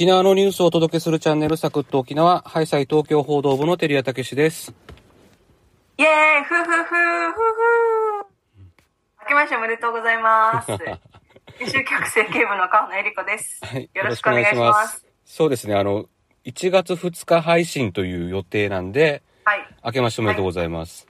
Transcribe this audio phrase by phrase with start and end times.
[0.00, 4.72] 沖縄のニュースをお届けするチャンネルサクッと沖縄、ハイサイ東京報道部の照屋武史です。
[5.98, 6.96] イエーイふふふふふ
[9.20, 10.72] 明けましておめでとうございます。
[11.60, 13.60] 九州局整形部の川野恵理子です。
[13.62, 13.90] はい。
[13.92, 15.04] よろしくお願いします。
[15.26, 16.06] そうですね、あの、
[16.46, 19.68] 1月2日配信という予定なんで、はい。
[19.84, 21.06] 明けましておめでとうございます。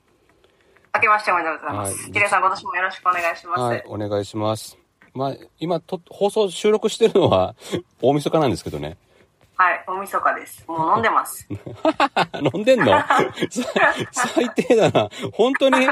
[0.93, 2.11] 明けましておめでとうございまはいす。
[2.11, 3.61] キレイさん今年もよろしくお願いします。
[3.61, 4.80] はい、お願いします。
[5.15, 7.55] まあ、今と、放送収録してるのは
[8.01, 8.97] 大晦日なんですけどね。
[9.57, 10.65] はい、大晦日です。
[10.67, 11.47] もう飲んでます。
[12.55, 12.87] 飲んでんの？
[12.97, 13.13] さ
[14.35, 15.11] 最低だな。
[15.35, 15.87] 本当に？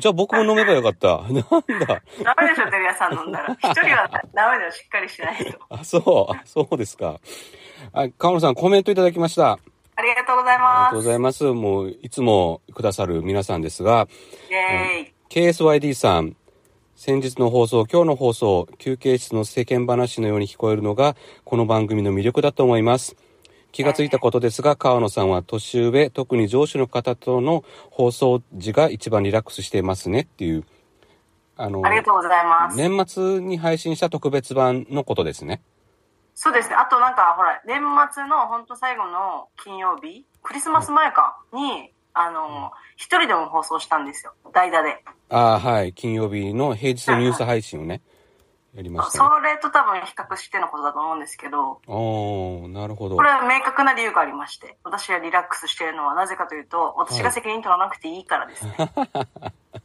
[0.00, 1.18] じゃあ僕も飲めばよかった。
[1.18, 1.42] なんだ。
[1.44, 1.60] ダ
[2.40, 3.54] メでしょ、テレ屋さん飲んだら。
[3.62, 5.58] 一人はダメだよ、しっかりしないと。
[5.68, 6.32] あ、そう。
[6.34, 7.20] あそうですか。
[7.92, 9.52] あ、川野さんコメントいただきました。
[9.94, 10.90] ありがとうございありがます。
[10.90, 11.44] とうございます。
[11.44, 14.08] もう、いつもくださる皆さんですが、
[14.50, 15.12] イエーイ。
[15.52, 16.34] KSYD さん、
[17.04, 23.16] 先日の放送、今日の放送、休憩室の世間話のように聞こえるのが、この番組の魅力だと思います。
[23.72, 30.64] 気がついたことですが、川野さんは年上、特に上司の方との放送時が一番リラックスしていますねっていう、
[31.56, 32.76] あのあ、りがとうございます。
[32.76, 35.60] 年末に配信した特別版のことですね。
[36.36, 36.76] そうですね。
[36.76, 44.34] あとなんか、ほら、年末の本当最後の金曜日、クリスマス前か、に、あの、一人でも放送したんですよ。
[44.52, 45.02] 代打で。
[45.28, 45.92] ああ、はい。
[45.92, 48.02] 金曜日の平日のニュース配信をね、
[48.74, 49.30] やりましたね。
[49.36, 53.22] それと多分比較してのことだと思うんですけど、おー、なるほどこ。
[53.22, 58.74] れは明確な理由がありまして、私がリラックスしているのはなぜかというと、私が責任取らなくていいからですね。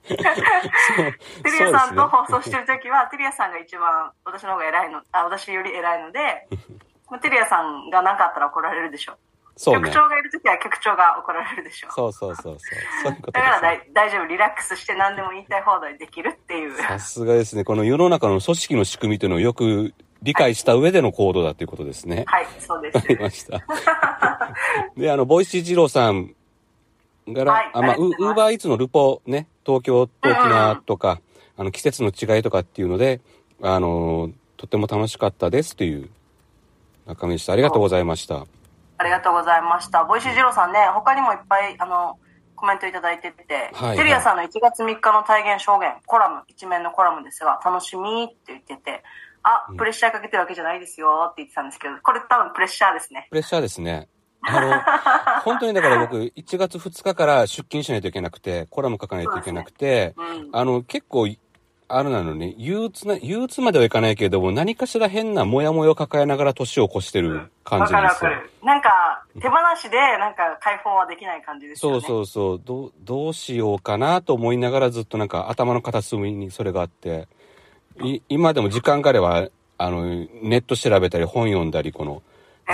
[0.08, 0.25] テリ
[1.66, 6.48] アさんと放送してるときは、テリアさんが一番私の方が偉いの、あ、私より偉いので、
[7.11, 9.17] まあテリアさんが何かあったら怒られるでしょう。
[9.58, 9.94] そうね局。
[9.94, 11.92] 長がいるときは局長が怒られるでしょう。
[11.92, 12.58] そうそうそうそう。
[13.04, 13.62] そういうことだから。
[13.62, 16.78] 大大丈夫、リラックスして何でも言いたい放題できるっていう。
[16.78, 17.64] さすがですね。
[17.64, 22.24] この世の中の組織の仕組みというのをよく理解した上での行動だということですね。
[22.28, 22.96] はい、そうです。
[22.98, 23.64] わかりました。
[24.96, 26.36] で、あの、ボイシージローさん
[27.34, 31.20] から、はいあ、まあ、ウーバーイーツのルポね、東京と沖縄とか、
[31.58, 33.22] あの、季節の違いとかっていうので、
[33.62, 36.10] あの、とても楽しかったですという
[37.06, 37.54] 中身でした。
[37.54, 38.46] ありがとうございました。
[38.98, 40.04] ありがとうございました。
[40.04, 42.20] ボイシージローさんね、他にもいっぱい、あの、
[42.56, 49.04] コメントいただいてて、はいテリアさんの1月3日の大弦小弦、コラム、一面のコラムですが、楽しみって言ってて、
[49.44, 53.28] あ、プレッシャーかけてるわけじゃないですよって言ってたんですけど、これ多分プレッシャーですね。
[53.30, 54.10] プレッシャーですね。
[54.42, 54.82] あの、
[55.46, 60.50] 本当にだから僕、1月2日から出勤しないといけなくて、コラム書かないといけなくて、うん。
[60.52, 61.28] あの、結構、
[61.89, 68.18] あれなのに、憂鬱な、憂鬱まではいかないけれども、何かしら変なモヤモヤを抱えながら年を越してる感じなんですよ。
[68.18, 68.52] わかるわかる。
[68.65, 72.08] なんか、手放しで、なんか解放はできない感じですよそうね。
[72.08, 77.30] そうそう、どう、どうしようかなと思いながらずっとなんか頭の片隅にそれがあって、
[78.02, 80.04] い今でも時間があれば、あの、
[80.42, 82.21] ネット調べたり本読んだり、この、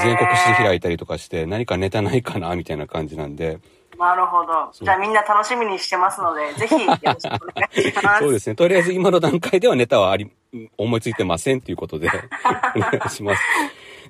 [0.02, 3.60] 全国誌開いたりとかして、何かネタないかなみたいな感じなんで、
[4.04, 4.72] なるほど。
[4.74, 8.20] じゃあみんな楽しみにしてますので、 ぜひよろしくお願いします。
[8.24, 8.56] そうですね。
[8.56, 10.30] とりあえず今の段階ではネタはあり、
[10.78, 12.10] 思いついてませんということで、
[12.76, 13.42] お願いします。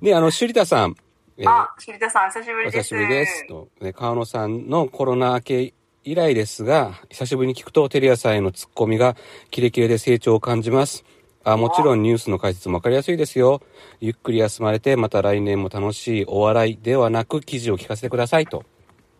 [0.01, 0.95] で、あの、シュリタさん、
[1.37, 2.77] えーあ、シリタさん、久しぶりです。
[2.77, 3.47] お久しぶりです。
[3.47, 9.15] と、ね、川野さんのコロナ明け以来ですが、久しぶりに聞くと、テレアさんへのツッコミが
[9.49, 11.05] キレキレで成長を感じます。
[11.45, 13.61] あもちろんニュースの解説もわかりやすいですよ。
[13.99, 18.63] ゆっくり休まれて、また来年も楽しいお笑いではなく、記事を聞かせてくださいと。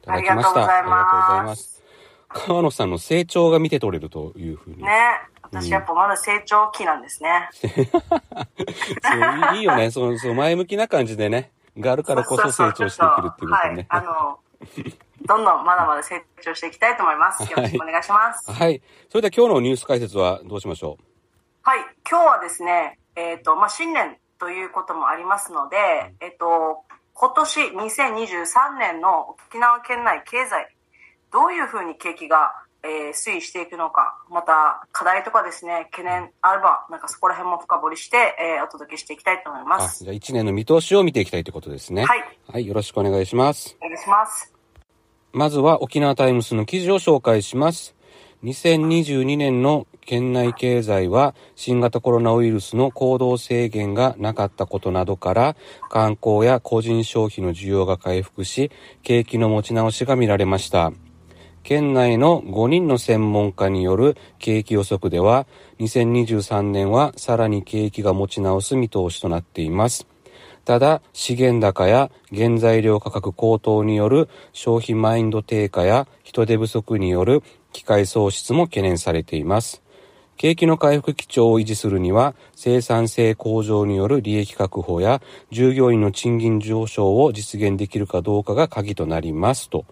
[0.04, 0.78] いただきました。
[0.78, 1.84] ありがとうございます。
[2.28, 4.84] 川野さんの成長が見て取れるというふうに。
[4.84, 4.90] ね。
[5.42, 7.50] 私やっぱまだ成長期なんですね。
[7.54, 7.68] そ
[9.54, 9.92] ういいよね。
[9.92, 13.86] その、その前向きな感じでね、があるからこそ成長していけるっていうことね。
[13.90, 14.02] はい。
[14.02, 14.40] あの、
[15.26, 17.44] どんどんまだまだ成長していきたいと思います。
[17.44, 18.52] よろしくお願いします。
[18.52, 18.82] はい。
[19.10, 20.98] それでは今日のニュース解説はどうしましょ
[21.62, 21.80] はい。
[22.10, 25.78] 今日はですね、えっ、と、まあ、新年ということもありますので、
[26.20, 30.68] えっ、と、今年2023年の沖縄県内経済、
[31.32, 32.54] どういうふうに景気が、
[32.86, 40.04] えー推移していくのか、また課題とかですね、懸念あれば、なんかそこら辺も深掘りして、えーお届けしていきたいと思いうまあ、す。
[40.04, 42.04] じゃあ1年の見通しを見ていきたいということですね。
[42.04, 42.24] はい。
[42.52, 42.68] はい。
[42.68, 43.78] よろしくお願いします。
[43.80, 44.54] お願いします。
[45.32, 47.96] まずは沖縄タイムスの記事を紹介します。
[48.44, 55.56] 2022年の県内経済は新型コロナウイルスの行動制限がなかったことなどから
[55.90, 58.70] 観光や個人消費の需要が回復し
[59.02, 60.92] 景気の持ち直しが見られました。
[61.64, 65.48] 県内の5人の専門家による景気予測では
[65.80, 70.06] 2023年はさらに景気が持ち直す見通しとなっています。
[70.66, 77.44] ただ、資源高や原材料価格高騰による消費マインド低下や人手不足による
[77.74, 79.84] 機械喪失も懸念されています。
[80.38, 85.22] 景気の回復基調を維持するには、生産性向上による利益確保や、
[85.52, 89.86] 従業員の賃金上昇を実現できるかどうかが鍵となりますと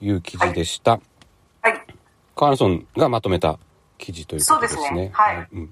[0.00, 1.00] いう記事でした。
[1.62, 1.74] はい。
[2.34, 3.58] カールソンがまとめた
[3.98, 4.80] 記事ということですね。
[4.80, 5.70] そうですねはいうん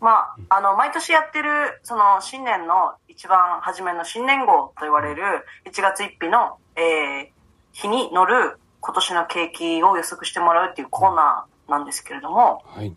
[0.00, 5.22] まあ、あの、毎年やってる、その、新年の一番初めの新年号と言われる
[5.64, 7.28] 1月1日の、えー、
[7.70, 12.94] 日に乗る今年の景気を予測してもらうっていうコーナーなんですけれども、はい。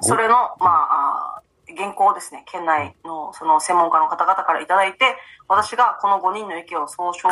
[0.00, 1.42] それの、まあ、
[1.76, 5.16] 原稿をですね、県内のその専門家の方々からいただいて、
[5.48, 7.28] 私がこの5人の意見を総称、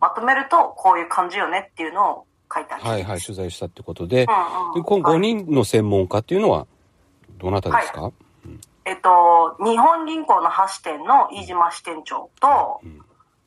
[0.00, 2.88] まとめると、こういう感じよねっていうのを書いたんです。
[2.88, 4.74] はいはい、取材したってことで、うんうん。
[4.74, 6.68] でこの5はい人の専門家っていうのは、
[7.38, 8.12] どなたですか、
[8.84, 13.04] えっと、日本銀行の橋店の飯島支店長と、ん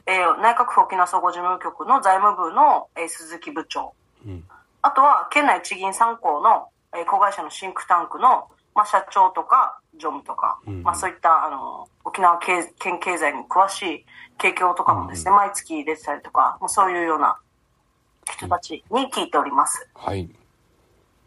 [0.08, 3.94] えー内閣府沖縄総合事務局の財務部の、えー鈴木部長、
[4.26, 4.44] うん。
[4.82, 10.84] あとは県内地銀参考の、えー子会社のシンクタンクの、まあ、社長とか常務とか、うん。
[10.84, 14.06] まあ、そういったあの沖縄経県経済に詳しい
[14.38, 17.38] 景況とかもですね、毎月出てたりとか、まあ、そういうような
[18.32, 19.88] 人たちに聞いております。
[19.94, 20.30] はい。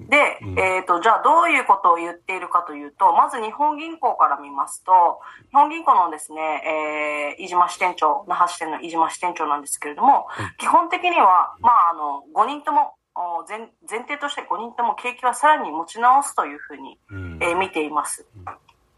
[0.09, 5.21] で、えっ、と、じゃあどういうことを言っているかというと、まず日本銀行から見ますと、
[5.51, 10.27] 日本銀行のですね、えー、飯島支店長、那覇支店の飯島支店長なんですけれども、
[10.59, 17.39] 基本的には、まあ、あの、5人とも、お前前提として5人とも景気はさらに持ち直すというふうに、うん。
[17.43, 18.27] えー見ています。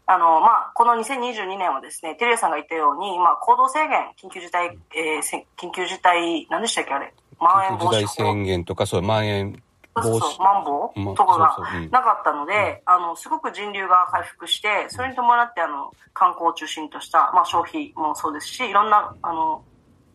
[0.05, 7.13] あの、まあ、この2022年はですね、テレビさんが言ったように、まあ、行動制限、緊急事態、えーせ緊急事態、何でしたっけあれ。
[7.39, 9.63] まん延防止緊急事態宣言とか、そう、まん延
[10.01, 11.57] そうそうマンボまウとかが
[11.91, 19.63] なかったので、あの、すごく人流が回復して、それに伴って、あの、観光を中心とした、まあ、消費もそうですし、いろんな、あの、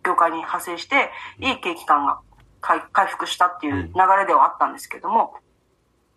[0.04, 2.20] 業界に派生して、いい景気感が
[2.60, 5.34] 回回復したっていう流れではあったんですけども、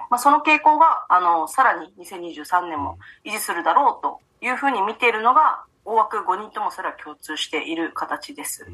[0.10, 8.66] まあ、その傾向が、あの、さらに2023年も維持するだろうというふうに見ているのが、大枠5人ともそれは共通している形です。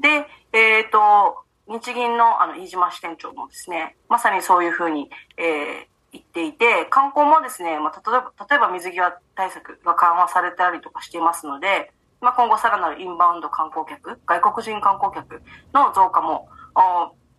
[0.00, 15.42] で、えっ、と、日銀のあの飯島支店長もですね、まさにそういうふうに、えー言っていて、観光もですね、まあ、例えば、例えば水際対策が緩和されたりとかしていますので、まあ、今後さらなるインバウンド観光客、外国人観光客
[15.74, 16.48] の増加も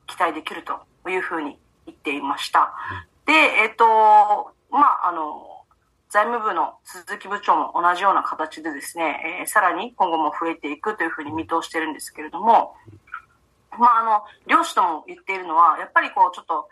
[0.06, 0.80] 期待できると
[1.10, 2.74] いうふうに言っていました。
[3.26, 3.86] で、えっ、と、
[4.70, 5.58] まあ、あの、
[6.10, 12.76] 財務部の鈴木部長も同じような形でですね、えーさらに今後も増えていくというふうに見通してるんですけれども、
[13.80, 16.70] まあ、あの、漁師とも言っているのは、やっぱりこう、ちょっと、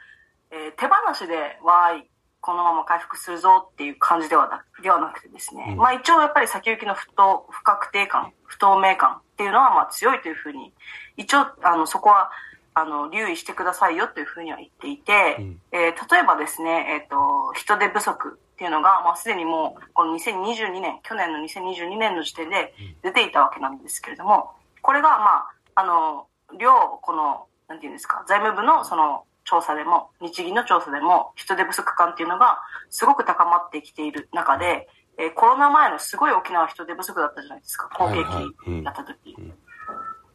[0.52, 2.10] えー手放しで、わーい、
[2.42, 5.78] このまま回復するぞっていう感じではなではなくてですね、うん。
[5.78, 10.72] まあ一応やっぱり先行きの不透不確定感、不透明感っていうのはまあ強いというふうに、
[11.18, 12.30] 一応、あの、そこは、
[12.76, 15.62] あの、留意してくださいよというふうには言っていて、うん。
[15.72, 24.52] えー例えばですね、えっ、と、人手不足っていうのが、まあすでにもう、この2022年、去年の2022年の時点で出ていたわけなんですけれども、
[24.84, 26.28] これが、まあ、あの、
[26.60, 32.60] 両、この、なんていうんですか、財務部のその調査でも、日銀の調査でも、人手不足感っていうのが
[32.90, 34.88] すごく高まってきている中で、
[35.18, 39.36] えーコロナ前のすごい沖縄人手不足だったじゃないですか、好景気だった時。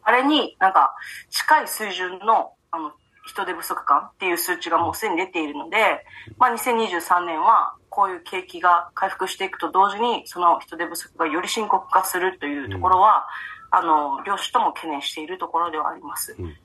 [0.02, 0.94] あれになんか
[1.28, 2.92] 近い水準のあの
[3.26, 6.04] 人手不足感っていう数値がもうすでに出ているので、
[6.38, 13.26] まあ、2023年はこういう景気が回復していくと同時にその人手不足がより深刻化するというところは、
[13.70, 16.34] あの両種とも懸念しているところではあります。
[16.38, 16.56] うん。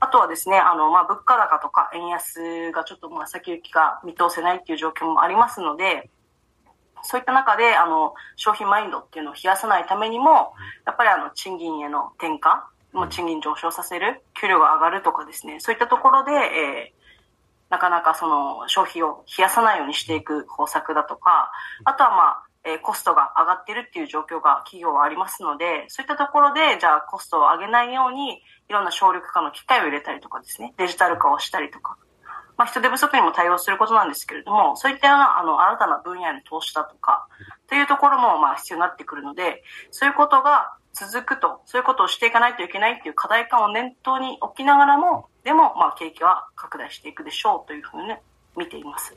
[0.00, 6.10] あとはですね、あの、まあ、物価高とか円安がちょっとまあ先行きが見通せないっていう状況もありますので、
[7.04, 10.54] そういった中で、あの、消費マインドっていうのを冷やさないためにも、
[10.86, 17.02] やっぱりあの、賃金への転嫁、もう賃金上昇させる、給料が上がるとかですね、そういったところで、えー
[17.72, 21.50] なかなかその消費を冷やさないようにしていく方策だとか、
[21.84, 31.96] あとはまあ、えコストが上がってるっていう状況が企業はありますので、そういったところで、じゃあコストを上げないように、いろんな省力化の機械を入れたりとかですね、デジタル化をしたりとか、
[32.56, 37.26] まあ、人手不足にも対応することなんですけれども、そういったようなあの新たな分野への投資だとか、
[37.68, 48.14] というところもまあ必要になってくるので、そういうことが続くと、そういうことをしていかないといけないっていう課題感を念頭に置きながらも、でもまあ景気は拡大していくでしょうというふうに
[48.56, 49.16] 見ています。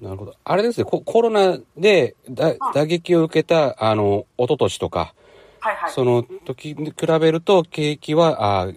[0.00, 0.34] なるほど。
[0.44, 5.14] あれですね、ココロナでだ打撃を受けた、あの、一昨年とか、
[5.60, 5.90] はいはい。
[5.90, 8.72] その時に比べると、景気は、あ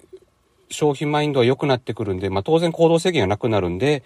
[0.72, 4.04] 消費マインドは良くなってくるんで、まあ当然行動制限がなくなるんで。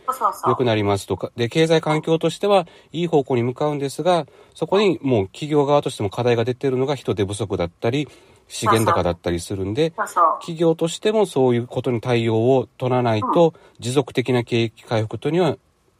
[0.47, 8.07] 良くなりますとか、で、経済環境としてはいい方向に向かうんですが、そこにもう企業側としても課題が出てるのが人手不足だったり、
[8.47, 9.91] 資源高だったりするんで。
[10.39, 15.57] 企業としてもそういうことに対応を取らないと、持続的な景気回復というのは、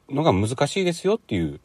[0.10, 1.60] のが難しいですよっていう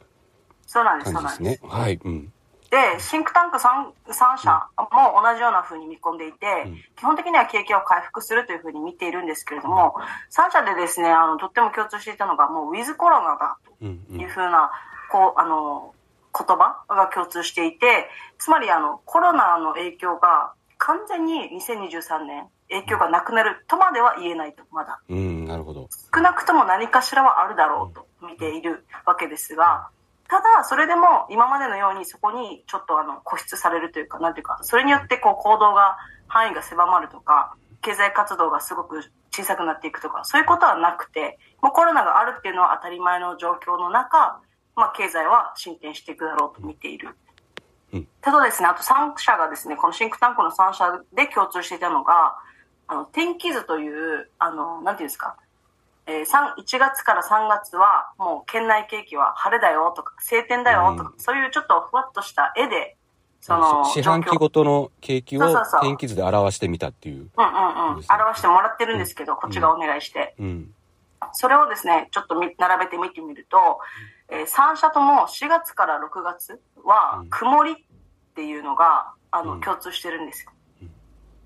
[0.65, 1.63] そうなんです、そ感じでうなんですす。
[1.63, 1.69] ね。
[1.69, 1.99] はい。
[2.03, 2.33] うん。
[2.71, 9.95] で、シンクタンク 3, 3社も同じような風に見込んでいて、うん基本的には景気を回復するという風に見ているんですけれども、
[10.29, 13.57] 3社でですね、あの、とっても共通していたのが、もうウィズコロナだ。
[13.79, 14.71] というん風な、
[15.11, 15.95] こう、あの、
[16.37, 18.07] 言葉が共通していて、
[18.37, 25.01] つまりあの、コロナの影響が完全に2023年、影響がなくなるとまでは言えないと、まだ。
[25.09, 25.89] うん、なるほど。
[26.13, 28.10] 少なくとも何かしらはあるだろうと見
[28.41, 29.87] ているわけですが、
[30.27, 35.97] ただ、それでも今までのようにそこにちょっとあの固執されるというか、なんていうか、それによってこう行動が、
[36.31, 44.39] 範囲が狭まるとか、経済活動がすごく小さくなっていくとか、そういうことはなくて、もうコロナがあるっていうのは当たり前の状況の中、
[44.77, 47.09] まあ経済は進展していくだろうと見ている。
[47.93, 52.37] うんただですね、あと3社がですね、このシンクタンクの3社で共通していたのが、
[52.87, 55.35] あの、天気図という、あの、なんていうんですか、
[56.07, 62.97] えー、3 1月から3月はもう県内景気は晴れだよとか晴天だよとか、うそういうちょっとふわっとした絵で
[63.41, 65.41] そのし四半期ごとの景気を
[65.81, 67.15] 天気図で表してみたっていう。
[67.15, 68.03] うんうんうん。
[68.07, 70.71] 表してもらってるんですけど、こっちがお願いして、うん。
[71.33, 73.79] それをですねちょっとみ並べてみてみると、
[74.29, 77.29] えー、3社とも4月から6月はうん。
[77.29, 77.75] 曇りっ
[78.35, 79.61] ていうのがあの、うん。
[79.61, 80.51] 共通してるんですよ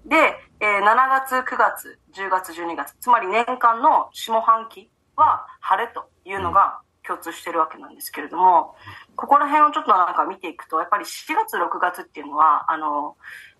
[0.05, 0.15] で、
[0.59, 8.75] えー7月9月10月12月つまり年間の下半期は晴れというのが共通してるわけなんですけれども、
[9.15, 13.15] ここら辺をちょっとなんか見ていくとやっぱり4月6月っていうのはあの、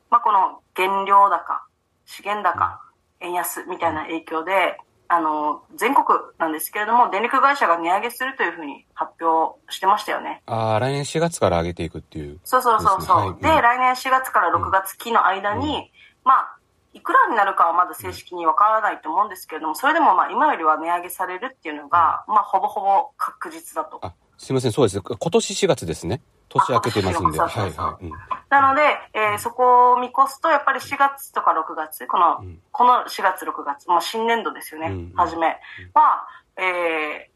[0.09, 1.63] まあ、この原料高
[2.05, 2.81] 資源高
[3.21, 6.05] 円安みたいな影響であの全国
[6.39, 10.41] なんですけれども電力会社が値上げするというふうに発表してましたよね。
[10.47, 12.39] ああ、来年4月から上げていくっていう。
[12.43, 13.17] そうそうそうそう。
[13.17, 15.89] はいうん来年4月から6月期の間に、うん
[16.25, 16.57] まあ、
[16.93, 23.99] いくらになるかはまだ正式にわからないと思うんですけれども、それでもまあ今よりは値上げされるっていうのが、まあほぼほぼ確実だと。
[24.01, 25.01] あ、すいません、そうです。
[25.01, 26.21] 今年4月ですね。
[26.49, 27.39] 年明けてますんで。
[27.39, 28.05] あはいはい。
[28.05, 28.11] うん。
[28.49, 28.81] なので、
[29.13, 32.61] えーそこを見越すと、やっぱり4月とか6月、この、うん。
[32.71, 35.13] この4月6月、まあ新年度ですよね、うん。
[35.15, 35.59] 初め。
[35.93, 36.27] は、
[36.57, 37.34] えー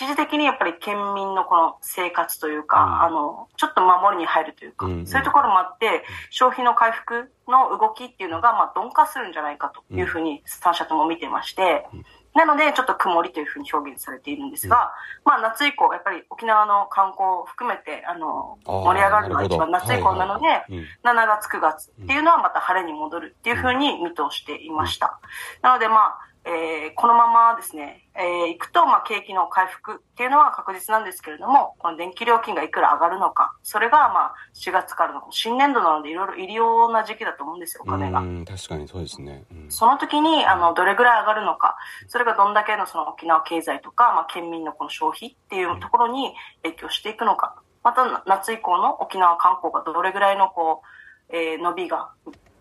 [0.00, 3.02] 一時的にやっぱり県民のこの生活というか、うん。
[3.02, 5.06] あの、ちょっと守りに入るというか、うん。
[5.06, 11.86] そういうところもあって、消費の回復の動きっていうのが、まあ、鈍化するんじゃないかというふうに、3社とも見てまして、
[12.34, 14.92] なので、ちょっと曇りというふうに表現されているんですが、
[15.26, 20.78] まあ、夏以降、やっぱり沖縄の観光を含めて、あの、盛り上がるのは一番夏以降なので、はいはい。
[20.78, 20.86] うん。
[21.02, 25.18] 7月、9月っていうのはまた晴れに戻るっていうふうに見通していました。
[25.60, 38.20] なので、まあ、えーこのままですね、えー行くと、まあ、景気の回復っていうのは確実なんですけれども、この電気料金がいくら上がるのか、それが、まあ、4月からの新年度なので、いろいろ入りような時期だと思うんですよ、お金が。
[38.20, 39.44] うん、確かにそうですね。
[39.50, 41.76] うんその時に、あの、どれぐらい上がるのか、
[42.08, 50.82] それがどんだけのその沖縄経済とか、まあ、県民のこの消費っていうところに影響していくのか、また夏以降の沖縄観光がどれぐらいのこ
[51.30, 52.10] う、えー伸びが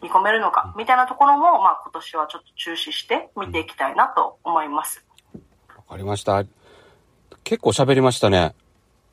[0.01, 5.03] 見込めるのか、みたいなところも、まあ、今年はちょっと注視して見ていきたいなと思います。
[5.75, 6.43] わかりました。
[7.43, 8.53] 結構喋りましたね。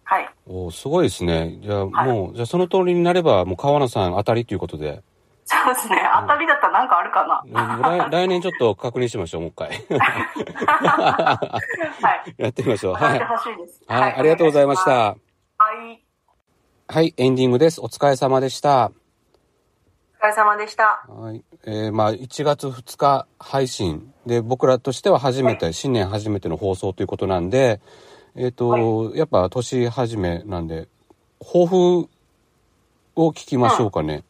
[0.04, 0.28] はい。
[0.46, 1.58] おーすごいですね。
[1.60, 5.02] じゃあ、はいもう、じゃあその通りになれば、もう川野さん当たりということで。
[5.44, 6.00] そうですね。
[6.20, 7.42] 当たりだったらなんかあるかな。
[8.06, 9.70] 来来年ちょっと確認しましょう、もう一回。
[9.98, 12.34] はい。
[12.42, 12.94] やってみましょう。
[12.94, 13.20] はい。
[13.20, 14.84] はい、ありがとうございまし。
[14.84, 14.90] た。
[14.90, 15.16] は
[15.88, 16.02] い。
[16.88, 17.80] はい、エンディングです。
[17.80, 18.92] お疲れ様でした。
[20.26, 21.04] お疲れ様でした。
[21.08, 21.44] はい。
[21.66, 27.80] えー、まあ、1月2日配信で、僕らとしては初めて、新年初めての放送ということなんで、
[28.34, 30.88] えっ、と、やっぱ年始めなんで、
[31.38, 32.08] 抱負
[33.14, 34.24] を聞きましょうかね。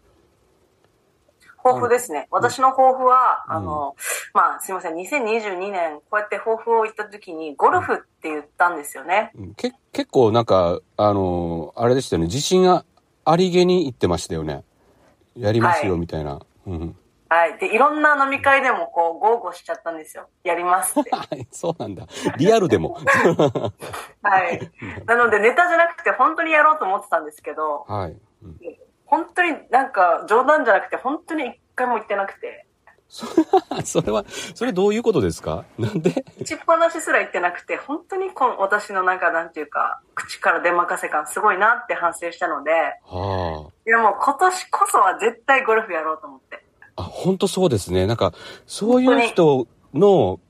[1.64, 2.28] 抱負ですね。
[2.30, 3.96] 私の抱負は、あの、
[4.34, 4.94] まあ、すいません。
[4.96, 9.32] 2022年、こうやって抱負を言った時に、ゴルフって言ったんですよね。
[9.34, 12.26] うんけ結構なんか、あのーあれでしたよね。
[12.26, 12.84] 自信が
[13.24, 14.62] ありげに言ってましたよね。
[15.36, 16.40] やりますよ、はいみたいな。
[16.66, 16.96] うん。
[17.28, 17.58] はい。
[17.58, 20.28] で、いろんな飲み会でもこう、豪語しちゃったんですよ。
[20.44, 21.10] やりますって。
[21.14, 22.06] はい、そうなんだ。
[22.38, 22.98] リアルでも。
[24.22, 24.70] はい。
[25.06, 28.16] なので、ネタじゃなくて、本当にやろうと思ってたんですけど、はい。
[28.42, 28.56] うん
[29.06, 32.65] 本当になんか冗談じゃなくて、本当に一回も言ってなくて、
[33.84, 35.64] それは、それどういうことですか？
[35.78, 36.24] なんで？
[36.40, 42.70] 打ちっぱなしすら言ってなくて、本当にこの私のなんか、なんていうか、口から出任せ感すごいなって反省したので、
[43.04, 46.64] はいやもう今年こそは絶対ゴルフやろうと思って。
[46.96, 47.02] あ。
[47.02, 48.06] あ、本当そうですね。
[48.06, 48.32] なんか、
[48.66, 50.40] そういう人の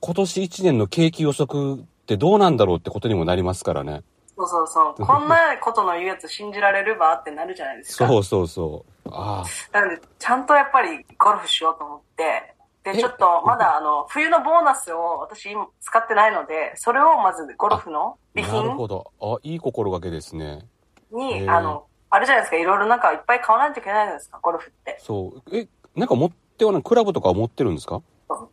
[0.00, 4.02] 今年一年の景気予測ってどうなんだろうってことにもなりますからね。
[4.36, 5.04] そうそうそう。
[5.04, 8.06] こんなことの言うやつ信じられるばってなるじゃないですか。
[8.06, 8.99] そうそうそう。
[9.12, 12.98] あなので、ちゃんとやっぱりゴルフしようと思って、で、え？
[12.98, 19.12] ちょっとまだあの、冬のボーナスを私今使ってないので、それをまずゴルフの備なる品ほど。
[19.20, 20.66] あ、いい心がけですね。
[21.12, 24.96] へに、ーあの、あるじゃないですか、いろいろなんかいっぱい買わないといけないじゃないですか、ゴルフって。
[25.00, 25.56] そう。
[25.56, 28.02] え、なんか持ってはない、クラブとかは持ってるんですか？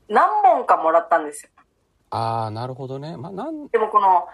[0.09, 1.49] 何本かもらったんですよ。
[2.09, 3.17] ああ、なるほどね。
[3.17, 4.27] まあ、なん、でもこの、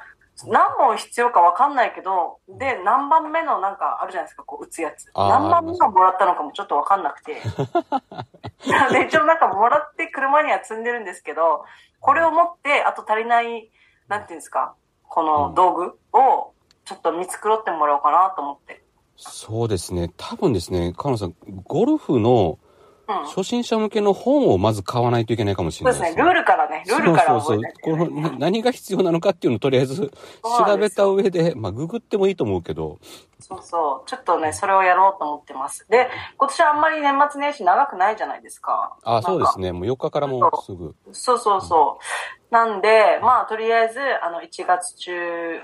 [0.48, 5.12] 何本必要かわかんないけど、で、何番目のなんかあるじゃないですか、こう打つやつ。
[5.16, 7.36] 何番目のもらったのかもちょっとわかんなくて。
[7.36, 11.66] で、一応 なんかもらって車には積んでるんですけど、
[12.00, 13.72] これを持って、あと足りない、
[14.08, 14.76] なんていうんですか、
[15.08, 16.54] この道具を
[16.86, 18.84] ちょっと見繕ってもらおうかなと思って。
[19.16, 20.12] そうですね。
[20.18, 21.36] 多分ですね、河野さん、
[21.66, 22.73] ゴルフのうん。
[23.08, 28.12] 初心者向けの本をまず買わないといけないかもしれないそうですね、ルールからね、ルールから覚えないといけそうそうそう。
[28.12, 30.12] この、な何が必要なのかっていうのをとりあえず
[30.44, 33.00] 調べた上で、まあ、ググってもいいと思うけど、
[33.40, 34.10] そうそう。
[34.10, 35.86] ちょっとね、それをやろうと思ってます。
[35.90, 38.96] で、今年はあんまり年末年始長くないじゃないですか。
[39.04, 39.64] あそうですね。
[39.64, 39.72] ね。
[39.74, 40.96] もう4日からもうすぐ。
[41.12, 41.98] そうそうそ
[42.52, 42.54] う。
[42.54, 45.60] なんで、まあ、とりあえず、あの、1月中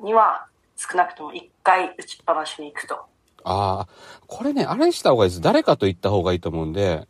[0.00, 0.46] には、
[0.76, 2.98] 少なくとも1回打ちっぱなしに行くと。
[3.44, 3.88] ああ、
[4.26, 5.40] これね、あれした方がいいです。
[5.40, 7.06] 誰かと行った方がいいと思うんで、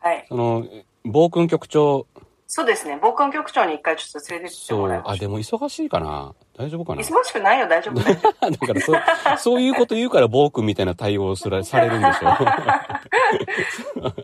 [0.00, 0.24] はい。
[0.28, 0.64] その、
[1.04, 2.06] 暴君局長、
[2.46, 2.98] そうですね。
[3.02, 6.96] 防寒局長に1回ちょっと連れてってもらい、まあ、しょでも忙しいかな大丈夫かう。
[6.96, 7.02] な？
[7.02, 7.94] 忙しくないよ、大丈夫。
[8.04, 9.00] だからそう、
[9.38, 12.26] そういうこと言うから暴君みたいな対応すら されるんでしょ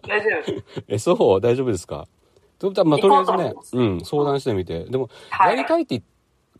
[0.06, 0.52] 大丈夫。
[0.88, 1.40] え、そう？
[1.40, 2.06] 大丈夫ですか？
[2.58, 4.84] とまあ、とりあえずねうん、相談してみて。
[4.84, 6.02] でも、はいやりたいって言っ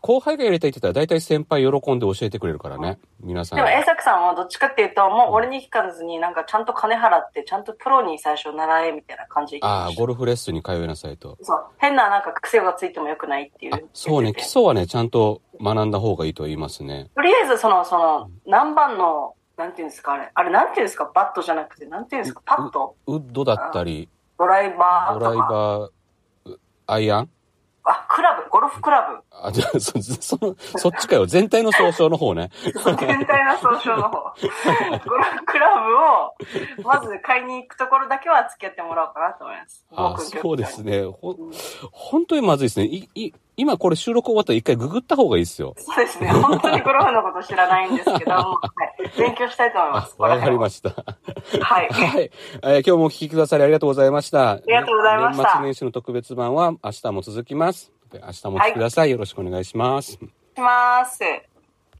[0.01, 2.99] 後輩がやりたいって言ったら大体先輩喜んで教えてくれるからね。
[3.19, 3.57] 皆さん。
[3.57, 11.37] でも、栄作さんはどっちかっていうと、もう俺に聞かずに、なんかちゃんと金払って、ちゃんとプロに最初習えみたいな感じああ、ゴルフレッスンに通いなさいと。
[11.43, 11.65] そう。
[11.77, 13.79] 変ななんか癖がついてもよくないっていうあ。
[13.93, 17.11] そうね、基礎はね、ちゃんと学んだ方がいいと言いますね。
[17.15, 20.31] とりあえず、その、その、何番の、なんていうんですか、あれ。
[20.33, 22.95] あれ、なんていうんですか、バットじゃなくて、なんていうんですか、パット？
[23.05, 25.37] ウッドだったり、ドライバードライ。
[25.37, 27.29] バー、うアイアン？
[27.83, 29.23] あ、クラブ、ゴルフクラブ。
[29.31, 31.25] あ、じゃあ、 そ、その、そっちかよ。
[31.25, 32.51] 全体の総称の方ね。
[32.63, 34.17] 全体の総称の方。
[34.19, 39.85] ゴルフクラブを、まず買いに行くところだけは付き合ってもらおうかなと思います。
[39.95, 41.05] あ僕そうですね。
[41.05, 41.35] ほ、
[41.91, 42.85] 本当にまずいですね。
[42.85, 45.75] い、い、今これ収録終わったら一回ググった方がいいですよ。
[45.77, 46.29] そうですね。
[46.31, 48.59] 本当にゴルフのこと知らないんですけど、 は
[48.97, 50.15] い、勉強したいと思います。
[50.17, 50.89] わかりましした。
[50.89, 51.05] た。
[51.63, 51.89] はい。
[51.89, 52.31] はい。
[52.63, 54.53] えー今日もお聞きくださりありがとうございました。
[54.53, 57.91] ありがとうございました年末年始の特別版は明日も続きます。
[58.11, 59.11] で明日もお聞きください。
[59.11, 60.13] よろしくお願いします。
[60.13, 60.19] し
[60.57, 61.50] ます。